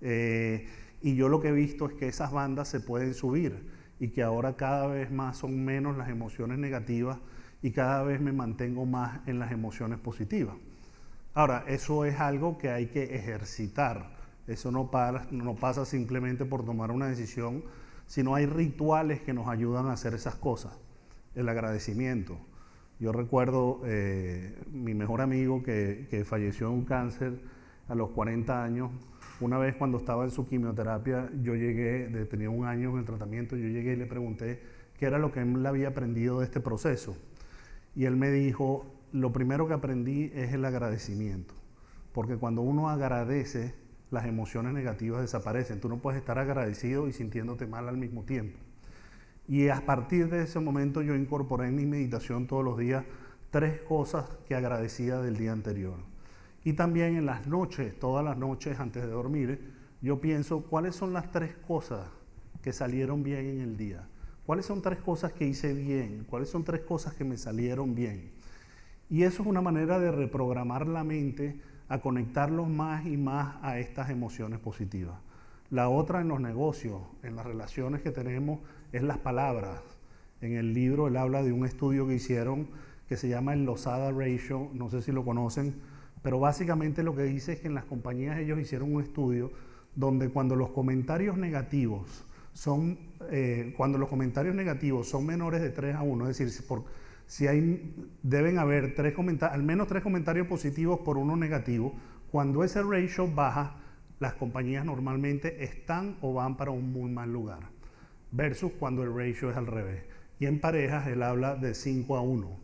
[0.00, 0.68] Eh,
[1.02, 4.22] y yo lo que he visto es que esas bandas se pueden subir y que
[4.22, 7.18] ahora cada vez más son menos las emociones negativas
[7.62, 10.56] y cada vez me mantengo más en las emociones positivas.
[11.34, 14.16] Ahora, eso es algo que hay que ejercitar.
[14.46, 14.90] Eso no,
[15.30, 17.62] no pasa simplemente por tomar una decisión,
[18.06, 20.72] sino hay rituales que nos ayudan a hacer esas cosas.
[21.34, 22.38] El agradecimiento,
[23.00, 27.40] yo recuerdo eh, mi mejor amigo que, que, falleció de un cáncer
[27.88, 28.90] a los 40 años.
[29.40, 33.56] Una vez cuando estaba en su quimioterapia, yo llegué, tenía un año en el tratamiento,
[33.56, 34.60] yo llegué y le pregunté
[34.98, 37.16] qué era lo que él había aprendido de este proceso.
[37.96, 41.54] Y él me dijo, lo primero que aprendí es el agradecimiento.
[42.12, 43.74] Porque cuando uno agradece,
[44.10, 45.80] las emociones negativas desaparecen.
[45.80, 48.58] Tú no puedes estar agradecido y sintiéndote mal al mismo tiempo.
[49.50, 53.04] Y a partir de ese momento yo incorporé en mi meditación todos los días
[53.50, 55.96] tres cosas que agradecía del día anterior.
[56.62, 61.12] Y también en las noches, todas las noches antes de dormir, yo pienso cuáles son
[61.12, 62.06] las tres cosas
[62.62, 64.06] que salieron bien en el día.
[64.46, 66.24] ¿Cuáles son tres cosas que hice bien?
[66.30, 68.30] ¿Cuáles son tres cosas que me salieron bien?
[69.08, 73.80] Y eso es una manera de reprogramar la mente a conectarlos más y más a
[73.80, 75.18] estas emociones positivas.
[75.70, 78.60] La otra en los negocios, en las relaciones que tenemos,
[78.92, 79.80] es las palabras.
[80.40, 82.68] En el libro él habla de un estudio que hicieron
[83.08, 85.74] que se llama el Losada Ratio, no sé si lo conocen,
[86.22, 89.50] pero básicamente lo que dice es que en las compañías ellos hicieron un estudio
[89.96, 92.98] donde cuando los comentarios negativos son,
[93.30, 96.84] eh, cuando los comentarios negativos son menores de 3 a 1, es decir, por,
[97.30, 101.94] si hay, deben haber tres al menos tres comentarios positivos por uno negativo.
[102.32, 103.76] Cuando ese ratio baja,
[104.18, 107.79] las compañías normalmente están o van para un muy mal lugar.
[108.32, 110.04] Versus cuando el ratio es al revés.
[110.38, 112.60] Y en parejas él habla de 5 a 1.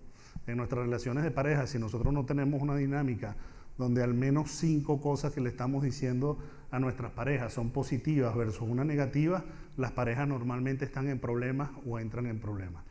[0.47, 3.37] En nuestras relaciones de pareja, si nosotros no tenemos una dinámica
[3.79, 6.39] donde al menos cinco cosas que le estamos diciendo
[6.71, 9.45] a nuestras parejas son positivas versus una negativa,
[9.77, 12.85] las parejas normalmente están en problemas o entran en problemas.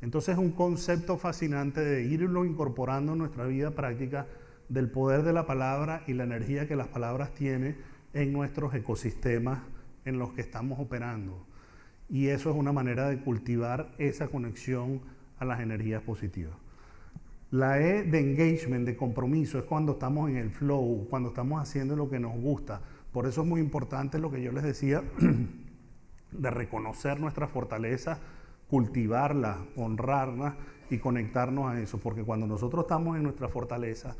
[0.00, 4.26] Entonces es un concepto fascinante de irlo incorporando en nuestra vida práctica
[4.68, 7.76] del poder de la palabra y la energía que las palabras tienen
[8.12, 9.60] en nuestros ecosistemas
[10.04, 11.46] en los que estamos operando.
[12.12, 15.00] Y eso es una manera de cultivar esa conexión
[15.38, 16.54] a las energías positivas.
[17.50, 21.96] La E de engagement, de compromiso, es cuando estamos en el flow, cuando estamos haciendo
[21.96, 22.80] lo que nos gusta.
[23.12, 25.02] Por eso es muy importante lo que yo les decía
[26.32, 28.20] de reconocer nuestra fortaleza
[28.72, 30.56] cultivarla, honrarla
[30.88, 34.16] y conectarnos a eso, porque cuando nosotros estamos en nuestra fortaleza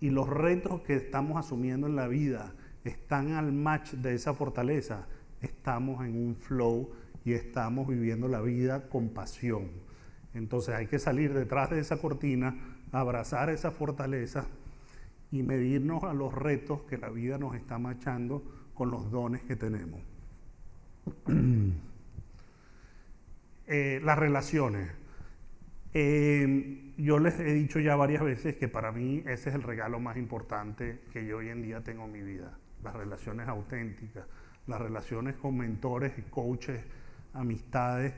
[0.00, 2.52] y los retos que estamos asumiendo en la vida
[2.82, 5.06] están al match de esa fortaleza,
[5.40, 6.90] estamos en un flow
[7.24, 9.70] y estamos viviendo la vida con pasión.
[10.34, 12.56] Entonces hay que salir detrás de esa cortina,
[12.90, 14.46] abrazar esa fortaleza
[15.30, 18.42] y medirnos a los retos que la vida nos está machando
[18.74, 20.00] con los dones que tenemos.
[23.68, 24.90] Eh, las relaciones.
[25.94, 30.00] Eh, yo les he dicho ya varias veces que para mí ese es el regalo
[30.00, 32.58] más importante que yo hoy en día tengo en mi vida.
[32.82, 34.26] Las relaciones auténticas,
[34.66, 36.84] las relaciones con mentores y coaches,
[37.34, 38.14] amistades,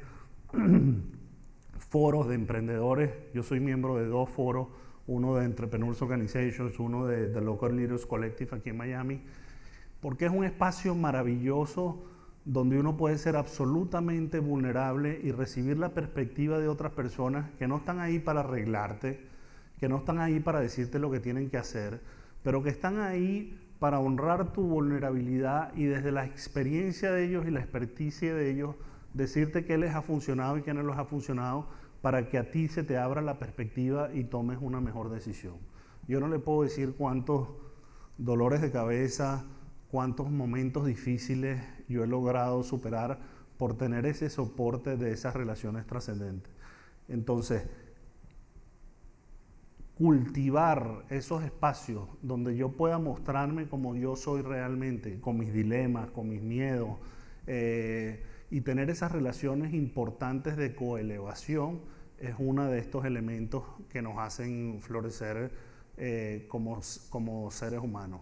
[1.90, 3.11] foros de emprendedores.
[3.35, 4.68] Yo soy miembro de dos foros,
[5.07, 9.22] uno de Entrepreneurs Organizations, uno de The Local Leaders Collective aquí en Miami,
[10.00, 12.05] porque es un espacio maravilloso
[12.44, 17.79] donde uno puede ser absolutamente vulnerable y recibir la perspectiva de otras personas que no
[17.79, 19.27] están ahí para arreglarte,
[19.79, 22.00] que no están ahí para decirte lo que tienen que hacer,
[22.42, 27.50] pero que están ahí para honrar tu vulnerabilidad y desde la experiencia de ellos y
[27.50, 28.77] la experticia de ellos,
[29.14, 31.68] decirte qué les ha funcionado y qué no les ha funcionado
[32.03, 35.55] para que a ti se te abra la perspectiva y tomes una mejor decisión.
[36.07, 37.48] Yo no le puedo decir cuántos
[38.18, 39.46] dolores de cabeza,
[39.90, 43.20] cuántos momentos difíciles yo he logrado superar
[43.57, 46.53] por tener ese soporte de esas relaciones trascendentes.
[47.09, 47.66] Entonces,
[49.96, 56.29] cultivar esos espacios donde yo pueda mostrarme como yo soy realmente, con mis dilemas, con
[56.29, 56.98] mis miedos,
[57.46, 58.22] eh,
[58.54, 61.80] y tener esas relaciones importantes de coelevación
[62.20, 65.50] es uno de estos elementos que nos hacen florecer
[65.96, 68.20] eh, como, como seres humanos.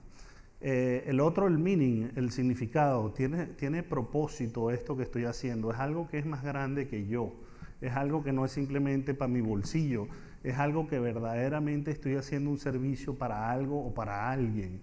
[0.62, 5.78] Eh, el otro, el meaning, el significado, tiene, tiene propósito esto que estoy haciendo, es
[5.78, 7.34] algo que es más grande que yo,
[7.82, 10.08] es algo que no es simplemente para mi bolsillo,
[10.44, 14.80] es algo que verdaderamente estoy haciendo un servicio para algo o para alguien.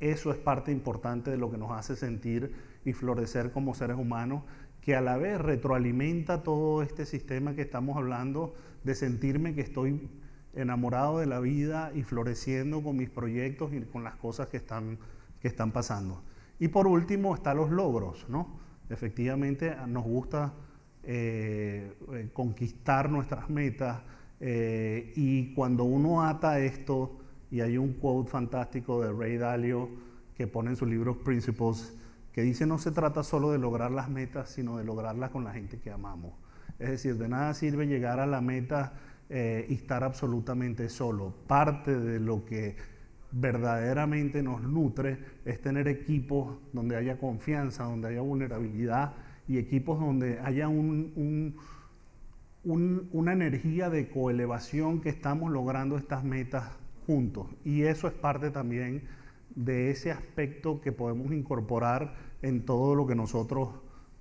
[0.00, 2.52] Eso es parte importante de lo que nos hace sentir
[2.84, 4.42] y florecer como seres humanos,
[4.82, 10.08] que a la vez retroalimenta todo este sistema que estamos hablando de sentirme que estoy
[10.54, 14.98] enamorado de la vida y floreciendo con mis proyectos y con las cosas que están,
[15.40, 16.22] que están pasando.
[16.58, 18.60] Y por último están los logros, ¿no?
[18.90, 20.52] Efectivamente nos gusta
[21.04, 24.02] eh, eh, conquistar nuestras metas
[24.40, 27.18] eh, y cuando uno ata esto,
[27.50, 29.88] y hay un quote fantástico de Ray Dalio
[30.34, 31.94] que pone en su libro Principles,
[32.32, 35.52] que dice no se trata solo de lograr las metas, sino de lograrlas con la
[35.52, 36.32] gente que amamos.
[36.78, 38.94] Es decir, de nada sirve llegar a la meta
[39.28, 41.34] eh, y estar absolutamente solo.
[41.46, 42.76] Parte de lo que
[43.32, 49.14] verdaderamente nos nutre es tener equipos donde haya confianza, donde haya vulnerabilidad
[49.48, 51.56] y equipos donde haya un,
[52.64, 56.64] una energía de coelevación que estamos logrando estas metas
[57.06, 57.46] juntos.
[57.64, 59.02] Y eso es parte también
[59.54, 63.70] de ese aspecto que podemos incorporar en todo lo que nosotros,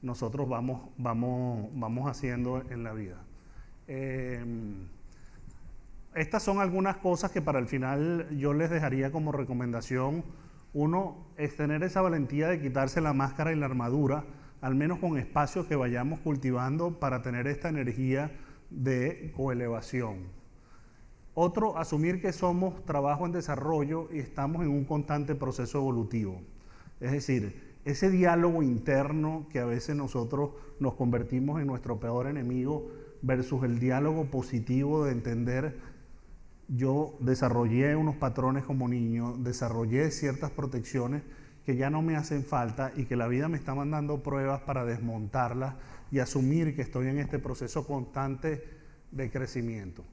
[0.01, 3.23] nosotros vamos, vamos, vamos haciendo en la vida.
[3.87, 4.87] Em,
[6.15, 10.23] estas son algunas cosas que para el final yo les dejaría como recomendación.
[10.73, 14.25] Uno es tener esa valentía de quitarse la máscara y la armadura,
[14.61, 18.31] al menos con espacios que vayamos cultivando para tener esta energía
[18.69, 20.40] de coelevación.
[21.33, 26.41] Otro, asumir que somos trabajo en desarrollo y estamos en un constante proceso evolutivo.
[26.99, 32.89] Es decir, ese diálogo interno que a veces nosotros nos convertimos en nuestro peor enemigo
[33.21, 35.79] versus el diálogo positivo de entender
[36.67, 41.23] yo desarrollé unos patrones como niño, desarrollé ciertas protecciones
[41.65, 44.85] que ya no me hacen falta y que la vida me está mandando pruebas para
[44.85, 45.75] desmontarlas
[46.11, 48.63] y asumir que estoy en este proceso constante
[49.11, 50.03] de crecimiento.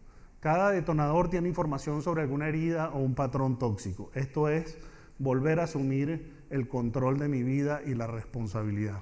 [0.41, 4.11] Cada detonador tiene información sobre alguna herida o un patrón tóxico.
[4.15, 4.79] Esto es
[5.19, 9.01] volver a asumir el control de mi vida y la responsabilidad.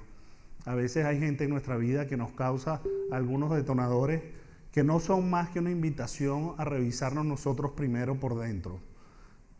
[0.65, 4.23] A veces hay gente en nuestra vida que nos causa algunos detonadores
[4.71, 8.79] que no son más que una invitación a revisarnos nosotros primero por dentro.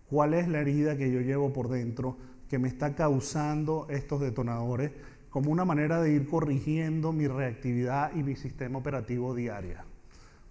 [0.10, 2.18] ¿Cuál es la herida que yo llevo por dentro
[2.50, 4.92] que me está causando estos detonadores
[5.30, 9.87] como una manera de ir corrigiendo mi reactividad y mi sistema operativo diaria?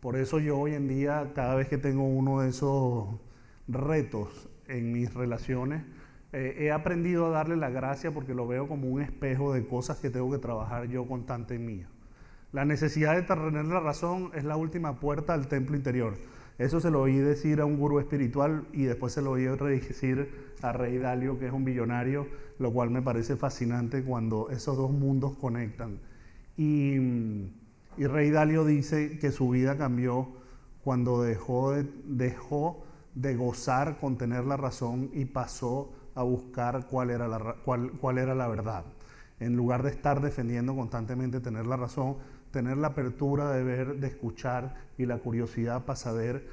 [0.07, 3.09] Por eso yo hoy en día, cada vez que tengo uno de esos
[3.67, 5.83] retos en mis relaciones,
[6.33, 9.99] eh, he aprendido a darle la gracia porque lo veo como un espejo de cosas
[9.99, 11.85] que tengo que trabajar yo constante en mí.
[12.53, 16.15] La necesidad de tener la razón es la última puerta al templo interior.
[16.57, 20.53] Eso se lo oí decir a un gurú espiritual y después se lo oí decir
[20.63, 22.29] a Rey Dalio, que es un billonario,
[22.61, 25.99] lo cual me parece fascinante cuando esos dos mundos conectan.
[26.57, 26.95] Y
[27.97, 30.29] y Rey Dalio dice que su vida cambió
[30.85, 37.11] cuando dejó de, dejó de gozar con tener la razón y pasó a buscar cuál
[37.11, 38.85] era, la, cuál, cuál era la verdad.
[39.41, 42.17] En lugar de estar defendiendo constantemente tener la razón,
[42.51, 46.49] tener la apertura de ver, de escuchar y la curiosidad para saber,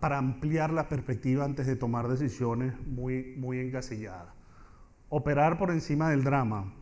[0.00, 4.34] para ampliar la perspectiva antes de tomar decisiones muy, muy encasilladas.
[5.08, 6.72] Operar por encima del drama.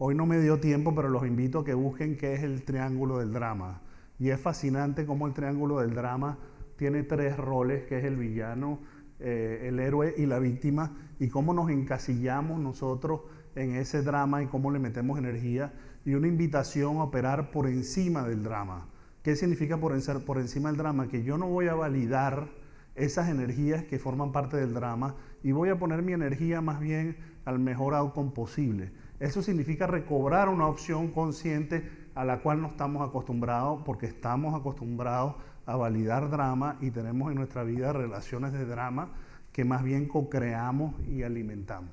[0.00, 3.18] Hoy no me dio tiempo, pero los invito a que busquen qué es el triángulo
[3.18, 3.82] del drama.
[4.20, 6.38] Y es fascinante cómo el triángulo del drama
[6.76, 8.78] tiene tres roles, que es el villano,
[9.18, 13.22] eh, el héroe y la víctima, y cómo nos encasillamos nosotros
[13.56, 15.72] en ese drama y cómo le metemos energía,
[16.04, 18.86] y una invitación a operar por encima del drama.
[19.24, 19.92] ¿Qué significa por,
[20.24, 21.08] por encima del drama?
[21.08, 22.50] Que yo no voy a validar
[22.94, 27.16] esas energías que forman parte del drama y voy a poner mi energía más bien
[27.44, 28.92] al mejor outcome posible.
[29.20, 35.34] Eso significa recobrar una opción consciente a la cual no estamos acostumbrados porque estamos acostumbrados
[35.66, 39.10] a validar drama y tenemos en nuestra vida relaciones de drama
[39.52, 41.90] que más bien co-creamos y alimentamos.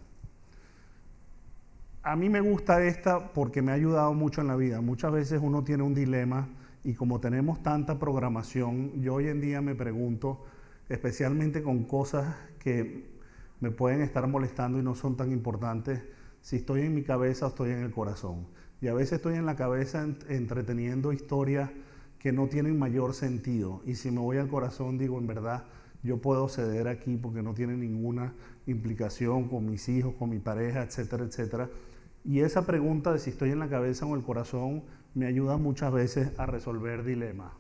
[2.04, 4.80] A mí me gusta esta porque me ha ayudado mucho en la vida.
[4.80, 6.48] Muchas veces uno tiene un dilema
[6.84, 10.46] y como tenemos tanta programación, yo hoy en día me pregunto,
[10.88, 13.10] especialmente con cosas que
[13.60, 16.04] me pueden estar molestando y no son tan importantes,
[16.46, 18.46] si estoy en mi cabeza o estoy en el corazón.
[18.80, 21.72] Y a veces estoy en la cabeza entreteniendo historias
[22.20, 23.82] que no tienen mayor sentido.
[23.84, 25.64] Y si me voy al corazón, digo, en verdad,
[26.04, 28.36] yo puedo ceder aquí porque no tiene ninguna
[28.68, 31.68] implicación con mis hijos, con mi pareja, etcétera, etcétera.
[32.24, 34.84] Y esa pregunta de si estoy en la cabeza o en el corazón
[35.16, 37.54] me ayuda muchas veces a resolver dilemas.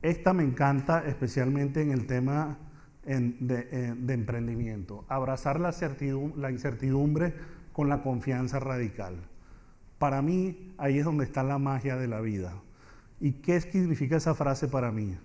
[0.00, 2.56] Esta me encanta especialmente en el tema
[3.04, 5.04] de, emprendimiento.
[5.08, 5.74] Abrazar la,
[6.36, 7.34] la incertidumbre
[7.72, 9.16] con la confianza radical.
[9.98, 12.54] Para mí, ahí es donde está la magia de la vida.
[13.20, 15.16] ¿Y qué significa esa frase para mí?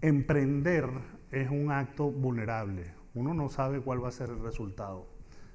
[0.00, 0.88] Emprender
[1.30, 2.92] es un acto vulnerable.
[3.14, 5.06] Uno no sabe cuál va a ser el resultado.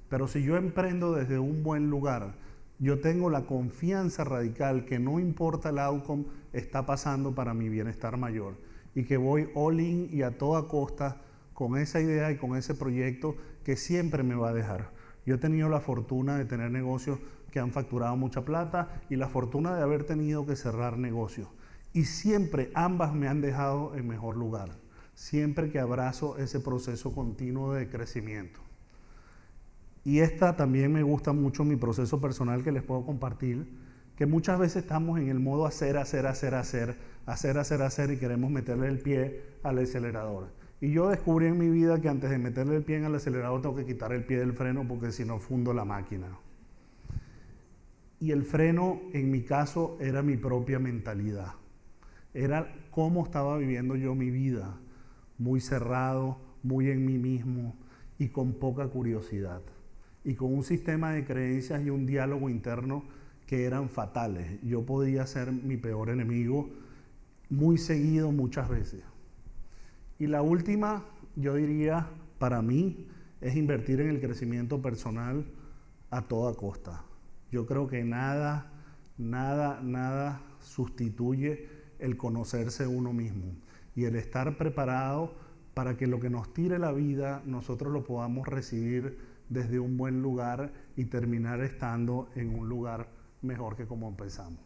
[0.09, 2.35] Pero si yo emprendo desde un buen lugar,
[2.79, 8.17] yo tengo la confianza radical que no importa el outcome, está pasando para mi bienestar
[8.17, 8.55] mayor.
[8.93, 11.21] Y que voy all in y a toda costa
[11.55, 14.91] con esa idea y con ese proyecto que siempre me va a dejar.
[15.25, 17.17] Yo he tenido la fortuna de tener negocios
[17.49, 21.47] que han facturado mucha plata y la fortuna de haber tenido que cerrar negocios.
[21.93, 24.69] Y siempre ambas me han dejado en mejor lugar,
[25.13, 28.59] siempre que abrazo ese proceso continuo de crecimiento.
[30.03, 33.65] Y esta también me gusta mucho mi proceso personal que les puedo compartir,
[34.17, 38.17] que muchas veces estamos en el modo hacer, hacer, hacer, hacer, hacer, hacer, hacer y
[38.17, 40.49] queremos meterle el pie al acelerador.
[40.81, 43.61] Y yo descubrí en mi vida que antes de meterle el pie en el acelerador
[43.61, 46.27] tengo que quitar el pie del freno porque si no fundo la máquina.
[48.19, 51.53] Y el freno, en mi caso, era mi propia mentalidad.
[52.33, 54.77] Era cómo estaba viviendo yo mi vida,
[55.37, 57.75] muy cerrado, muy en mí mismo
[58.17, 59.61] y con poca curiosidad.
[60.23, 63.03] Y con un sistema de creencias y un diálogo interno
[63.45, 64.59] que eran fatales.
[64.63, 66.69] Yo podía ser mi peor enemigo
[67.49, 69.03] muy seguido muchas veces.
[70.19, 71.05] Y la última,
[71.35, 72.07] yo diría,
[72.39, 73.07] para mí,
[73.41, 75.45] es invertir en el crecimiento personal
[76.09, 77.03] a toda costa.
[77.51, 78.71] Yo creo que nada,
[79.17, 83.53] nada, nada sustituye el conocerse uno mismo
[83.95, 85.33] y el estar preparado
[85.73, 89.17] para que lo que nos tire la vida nosotros lo podamos recibir
[89.49, 93.09] desde un buen lugar y terminar estando en un lugar
[93.41, 94.59] mejor que como empezamos.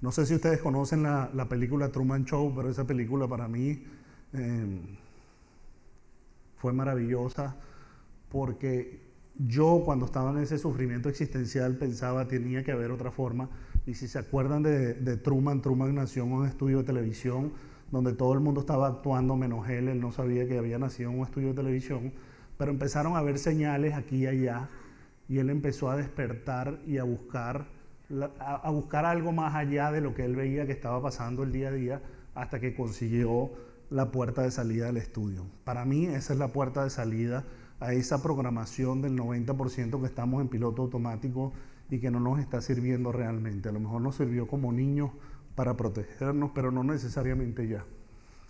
[0.00, 3.82] No sé si ustedes conocen la, película Truman Show, pero esa película para mí
[4.34, 4.80] em,
[6.56, 7.56] fue maravillosa
[8.30, 9.00] porque
[9.38, 13.48] yo cuando estaba en ese sufrimiento existencial pensaba tenía que haber otra forma.
[13.86, 17.52] Y si se acuerdan de, Truman, Truman nació en un estudio de televisión
[17.90, 21.18] donde todo el mundo estaba actuando menos él, él no sabía que había nacido en
[21.18, 22.12] un estudio de televisión,
[22.56, 24.68] pero empezaron a ver señales aquí y allá
[25.28, 27.66] y él empezó a despertar y a buscar,
[28.38, 31.68] a buscar algo más allá de lo que él veía que estaba pasando el día
[31.68, 32.02] a día
[32.34, 33.52] hasta que consiguió
[33.94, 35.46] la puerta de salida del estudio.
[35.62, 37.44] Para mí esa es la puerta de salida
[37.78, 41.52] a esa programación del 90% que estamos en piloto automático
[41.88, 43.68] y que no nos está sirviendo realmente.
[43.68, 45.12] A lo mejor nos sirvió como niños
[45.54, 47.84] para protegernos, pero no necesariamente ya.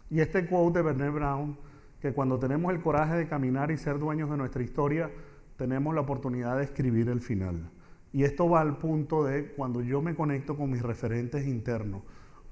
[0.09, 1.59] Y este quote de Bernet Brown,
[2.01, 5.11] que cuando tenemos el coraje de caminar y ser dueños de nuestra historia,
[5.59, 7.69] tenemos la oportunidad de escribir el final.
[8.15, 12.01] Y esto va al punto de cuando yo me conecto con mis referentes internos,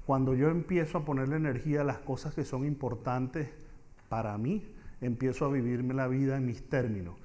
[0.05, 3.49] cuando yo empiezo a ponerle energía a las cosas que son importantes
[4.09, 4.63] para mí,
[5.01, 7.15] empiezo a vivirme la vida en mis términos.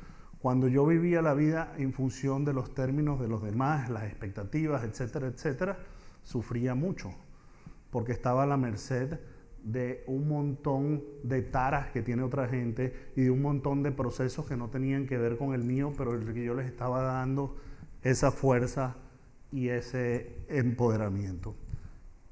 [0.41, 4.85] Cuando yo vivía la vida en función de los términos de los demás, las expectativas,
[4.85, 5.79] etcétera, etcétera,
[6.23, 7.11] sufría mucho,
[7.91, 9.19] porque estaba a la merced
[9.65, 14.47] de un montón de taras que tiene otra gente y de un montón de procesos
[14.47, 17.57] que no tenían que ver con el mío, pero el que yo les estaba dando
[18.03, 18.97] esa fuerza
[19.51, 21.57] y ese empoderamiento.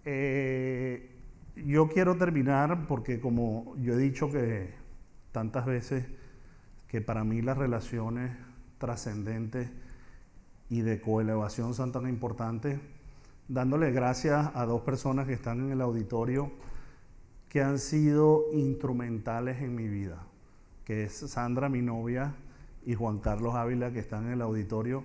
[0.09, 1.11] Eh,
[1.57, 4.73] yo quiero terminar porque como yo he dicho que
[5.33, 6.07] tantas veces
[6.87, 8.31] que para mí las relaciones
[8.79, 9.69] trascendentes
[10.71, 12.79] y de coelevación son tan importantes,
[13.49, 16.53] dándole gracias a dos personas que están en el auditorio
[17.49, 20.25] que han sido instrumentales en mi vida,
[20.85, 22.35] que es Sandra, mi novia,
[22.85, 25.05] y Juan Carlos Ávila, que están en el auditorio.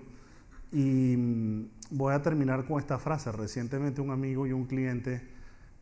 [0.72, 3.32] Y mm, voy a terminar con esta frase.
[3.32, 5.22] Recientemente un amigo y un cliente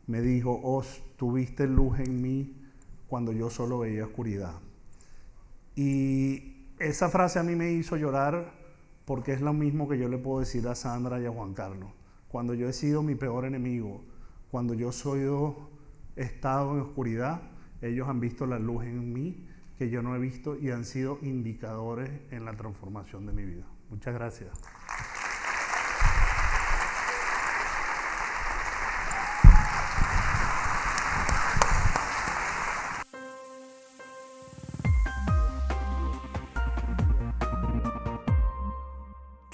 [0.06, 2.56] me dijo, Os, tuviste luz en mí
[3.08, 4.54] cuando yo solo veía oscuridad.
[5.74, 8.52] Y esa frase a mí me hizo llorar
[9.04, 11.90] porque es lo mismo que yo le puedo decir a Sandra y a Juan Carlos
[12.30, 14.04] cuando yo he sido mi peor enemigo,
[14.52, 15.26] cuando yo soy
[16.14, 17.42] estado en oscuridad,
[17.82, 21.18] ellos han visto la luz en mí que yo no he visto y han sido
[21.22, 23.64] indicadores en la transformación de mi vida.
[23.90, 24.50] Muchas gracias.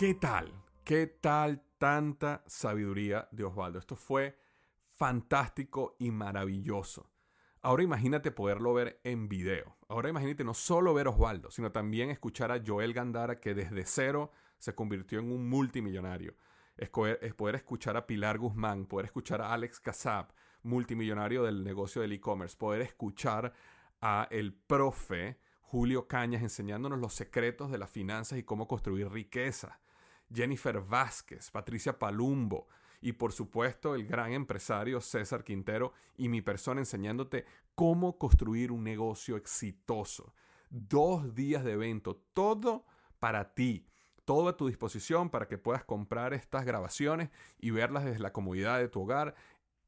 [0.07, 0.53] ¿Qué tal?
[0.85, 3.81] ¿Qué tal tanta sabiduría de Osvaldo?
[3.81, 4.39] Esto fue
[4.87, 7.11] fantástico y maravilloso.
[7.61, 9.77] Ahora imagínate poderlo ver en video.
[9.89, 13.85] Ahora imagínate no solo ver a Osvaldo, sino también escuchar a Joel Gandara, que desde
[13.85, 16.37] cero se convirtió en un multimillonario.
[16.77, 20.33] Es poder escuchar a Pilar Guzmán, poder escuchar a Alex Casab,
[20.63, 23.53] multimillonario del negocio del e-commerce, poder escuchar
[24.01, 29.81] a el profe Julio Cañas enseñándonos los secretos de las finanzas y cómo construir riqueza.
[30.33, 32.69] Jennifer Vázquez, Patricia Palumbo
[33.01, 38.85] y por supuesto el gran empresario César Quintero y mi persona enseñándote cómo construir un
[38.85, 40.35] negocio exitoso.
[40.71, 42.87] Dos días de evento, todo
[43.19, 43.87] para ti,
[44.25, 48.79] todo a tu disposición para que puedas comprar estas grabaciones y verlas desde la comodidad
[48.79, 49.35] de tu hogar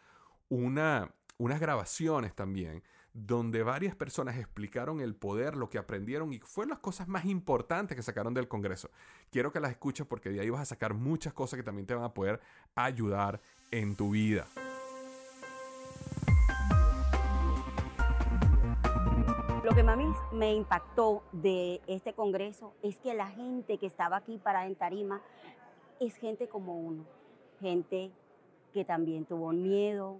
[0.49, 6.69] una, unas grabaciones también donde varias personas explicaron el poder, lo que aprendieron y fueron
[6.69, 8.89] las cosas más importantes que sacaron del Congreso.
[9.29, 11.93] Quiero que las escuches porque de ahí vas a sacar muchas cosas que también te
[11.93, 12.39] van a poder
[12.75, 14.47] ayudar en tu vida.
[19.63, 19.97] Lo que más
[20.33, 25.21] me impactó de este Congreso es que la gente que estaba aquí para en Tarima
[25.99, 27.05] es gente como uno,
[27.59, 28.11] gente
[28.73, 30.19] que también tuvo miedo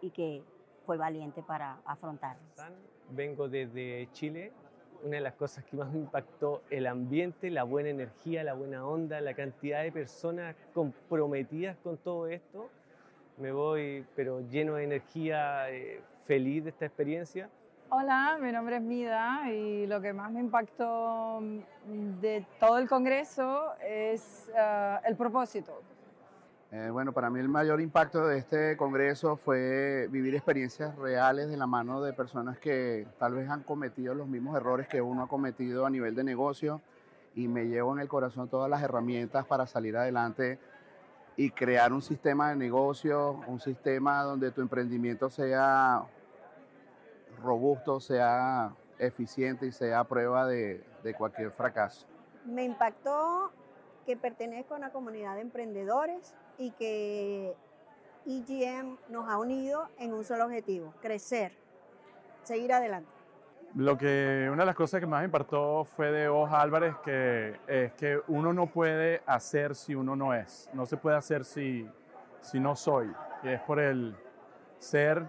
[0.00, 0.42] y que
[0.88, 2.40] fue valiente para afrontarlo.
[3.10, 4.52] Vengo desde Chile.
[5.04, 8.86] Una de las cosas que más me impactó, el ambiente, la buena energía, la buena
[8.86, 12.70] onda, la cantidad de personas comprometidas con todo esto.
[13.36, 17.50] Me voy, pero lleno de energía, eh, feliz de esta experiencia.
[17.90, 21.42] Hola, mi nombre es Mida y lo que más me impactó
[22.22, 25.82] de todo el Congreso es eh, el propósito.
[26.70, 31.56] Eh, bueno, para mí el mayor impacto de este congreso fue vivir experiencias reales de
[31.56, 35.28] la mano de personas que tal vez han cometido los mismos errores que uno ha
[35.28, 36.82] cometido a nivel de negocio
[37.34, 40.58] y me llevo en el corazón todas las herramientas para salir adelante
[41.36, 46.02] y crear un sistema de negocio, un sistema donde tu emprendimiento sea
[47.42, 52.06] robusto, sea eficiente y sea prueba de, de cualquier fracaso.
[52.44, 53.52] Me impactó
[54.04, 57.54] que pertenezco a una comunidad de emprendedores y que
[58.26, 61.52] EGM nos ha unido en un solo objetivo, crecer,
[62.42, 63.10] seguir adelante.
[63.74, 67.60] Lo que una de las cosas que más me impactó fue de Oja Álvarez, que
[67.66, 71.88] es que uno no puede hacer si uno no es, no se puede hacer si,
[72.40, 74.16] si no soy, y es por el
[74.78, 75.24] ser,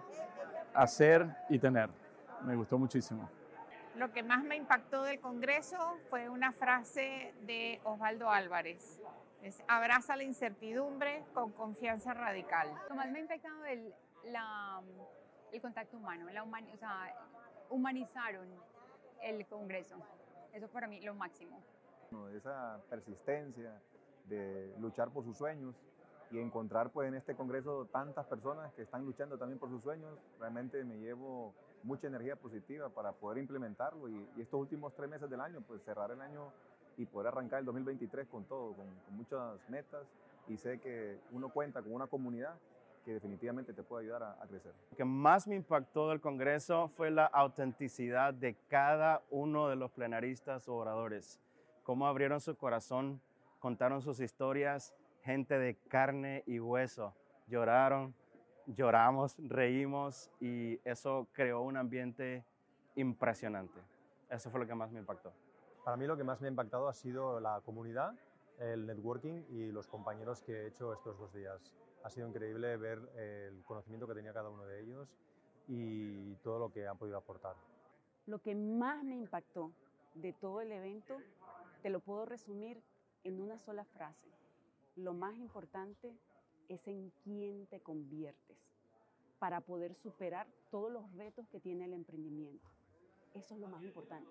[0.74, 1.90] hacer y tener.
[2.46, 3.30] Me gustó muchísimo.
[3.96, 5.78] Lo que más me impactó del Congreso
[6.10, 9.02] fue una frase de Osvaldo Álvarez,
[9.68, 12.68] abraza la incertidumbre con confianza radical.
[12.90, 13.94] Lo más me ha impactado el,
[15.52, 17.14] el contacto humano, la o sea,
[17.70, 18.48] humanizaron
[19.22, 19.96] el Congreso.
[20.54, 21.62] Eso para mí lo máximo.
[22.36, 23.80] Esa persistencia
[24.26, 25.76] de luchar por sus sueños
[26.32, 30.18] y encontrar pues en este Congreso tantas personas que están luchando también por sus sueños,
[30.40, 35.30] realmente me llevo mucha energía positiva para poder implementarlo y, y estos últimos tres meses
[35.30, 36.52] del año, pues cerrar el año
[37.00, 38.86] y poder arrancar el 2023 con todo, con,
[39.16, 40.06] muchas metas
[40.50, 42.56] y sé que uno cuenta con una comunidad
[43.06, 44.74] que definitivamente te puede ayudar a, crecer.
[44.92, 49.92] Lo que más me impactó del Congreso fue la autenticidad de cada uno de los
[49.92, 51.40] plenaristas o oradores,
[51.84, 53.22] cómo abrieron su corazón,
[53.60, 54.94] contaron sus historias,
[55.24, 57.14] gente de carne y hueso,
[57.48, 58.14] lloraron,
[58.68, 62.44] lloramos, reímos y eso creó un ambiente
[62.96, 63.80] impresionante.
[64.30, 65.32] Eso fue lo que más me impactó.
[65.90, 68.14] Para mí lo que más me ha impactado ha sido la comunidad,
[68.60, 71.74] el networking y los compañeros que he hecho estos dos días.
[72.04, 75.18] Ha sido increíble ver el conocimiento que tenía cada uno de ellos
[75.68, 77.56] y todo lo que han podido aportar.
[78.28, 79.72] Lo que más me impactó
[80.14, 81.18] de todo el evento,
[81.82, 82.84] te lo puedo resumir
[83.24, 84.28] en una sola frase.
[84.96, 86.16] Lo más importante
[86.68, 88.60] es en quién te conviertes
[89.40, 92.70] para poder superar todos los retos que tiene el emprendimiento.
[93.34, 94.30] Eso es lo más importante.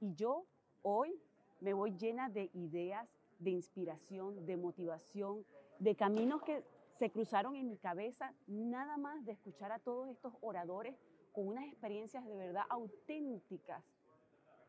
[0.00, 0.44] Y yo
[0.86, 1.18] Hoy
[1.62, 3.08] me voy llena de ideas,
[3.38, 5.46] de inspiración, de motivación,
[5.78, 6.62] de caminos que
[6.98, 10.94] se cruzaron en mi cabeza, nada más de escuchar a todos estos oradores
[11.32, 13.82] con unas experiencias de verdad auténticas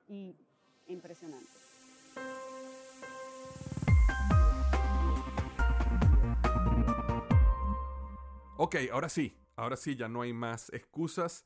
[0.07, 0.38] y
[0.88, 1.51] impresionantes.
[8.55, 11.45] Ok, ahora sí, ahora sí, ya no hay más excusas.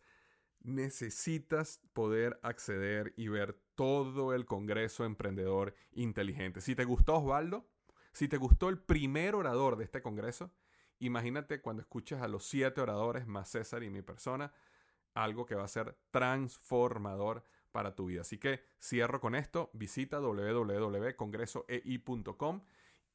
[0.62, 6.60] Necesitas poder acceder y ver todo el Congreso Emprendedor Inteligente.
[6.60, 7.66] Si te gustó Osvaldo,
[8.12, 10.52] si te gustó el primer orador de este Congreso,
[11.00, 14.52] imagínate cuando escuches a los siete oradores más César y mi persona,
[15.14, 18.20] algo que va a ser transformador para tu vida.
[18.20, 22.62] Así que cierro con esto, visita www.congresoei.com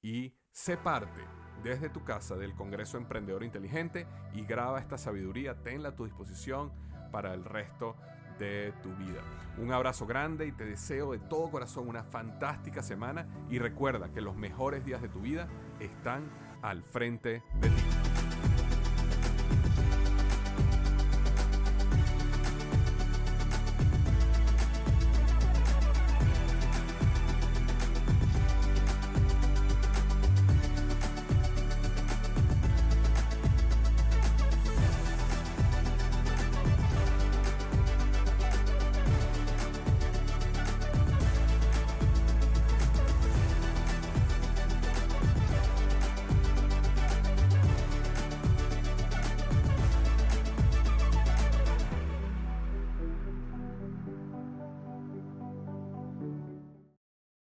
[0.01, 1.21] y sé parte
[1.63, 6.73] desde tu casa del Congreso Emprendedor Inteligente y graba esta sabiduría, tenla a tu disposición
[7.13, 7.99] para el resto
[8.39, 9.21] de tu vida.
[9.59, 14.21] Un abrazo grande y te deseo de todo corazón una fantástica semana y recuerda que
[14.21, 15.49] los mejores días de tu vida
[15.81, 16.25] están
[16.63, 18.04] al frente de ti.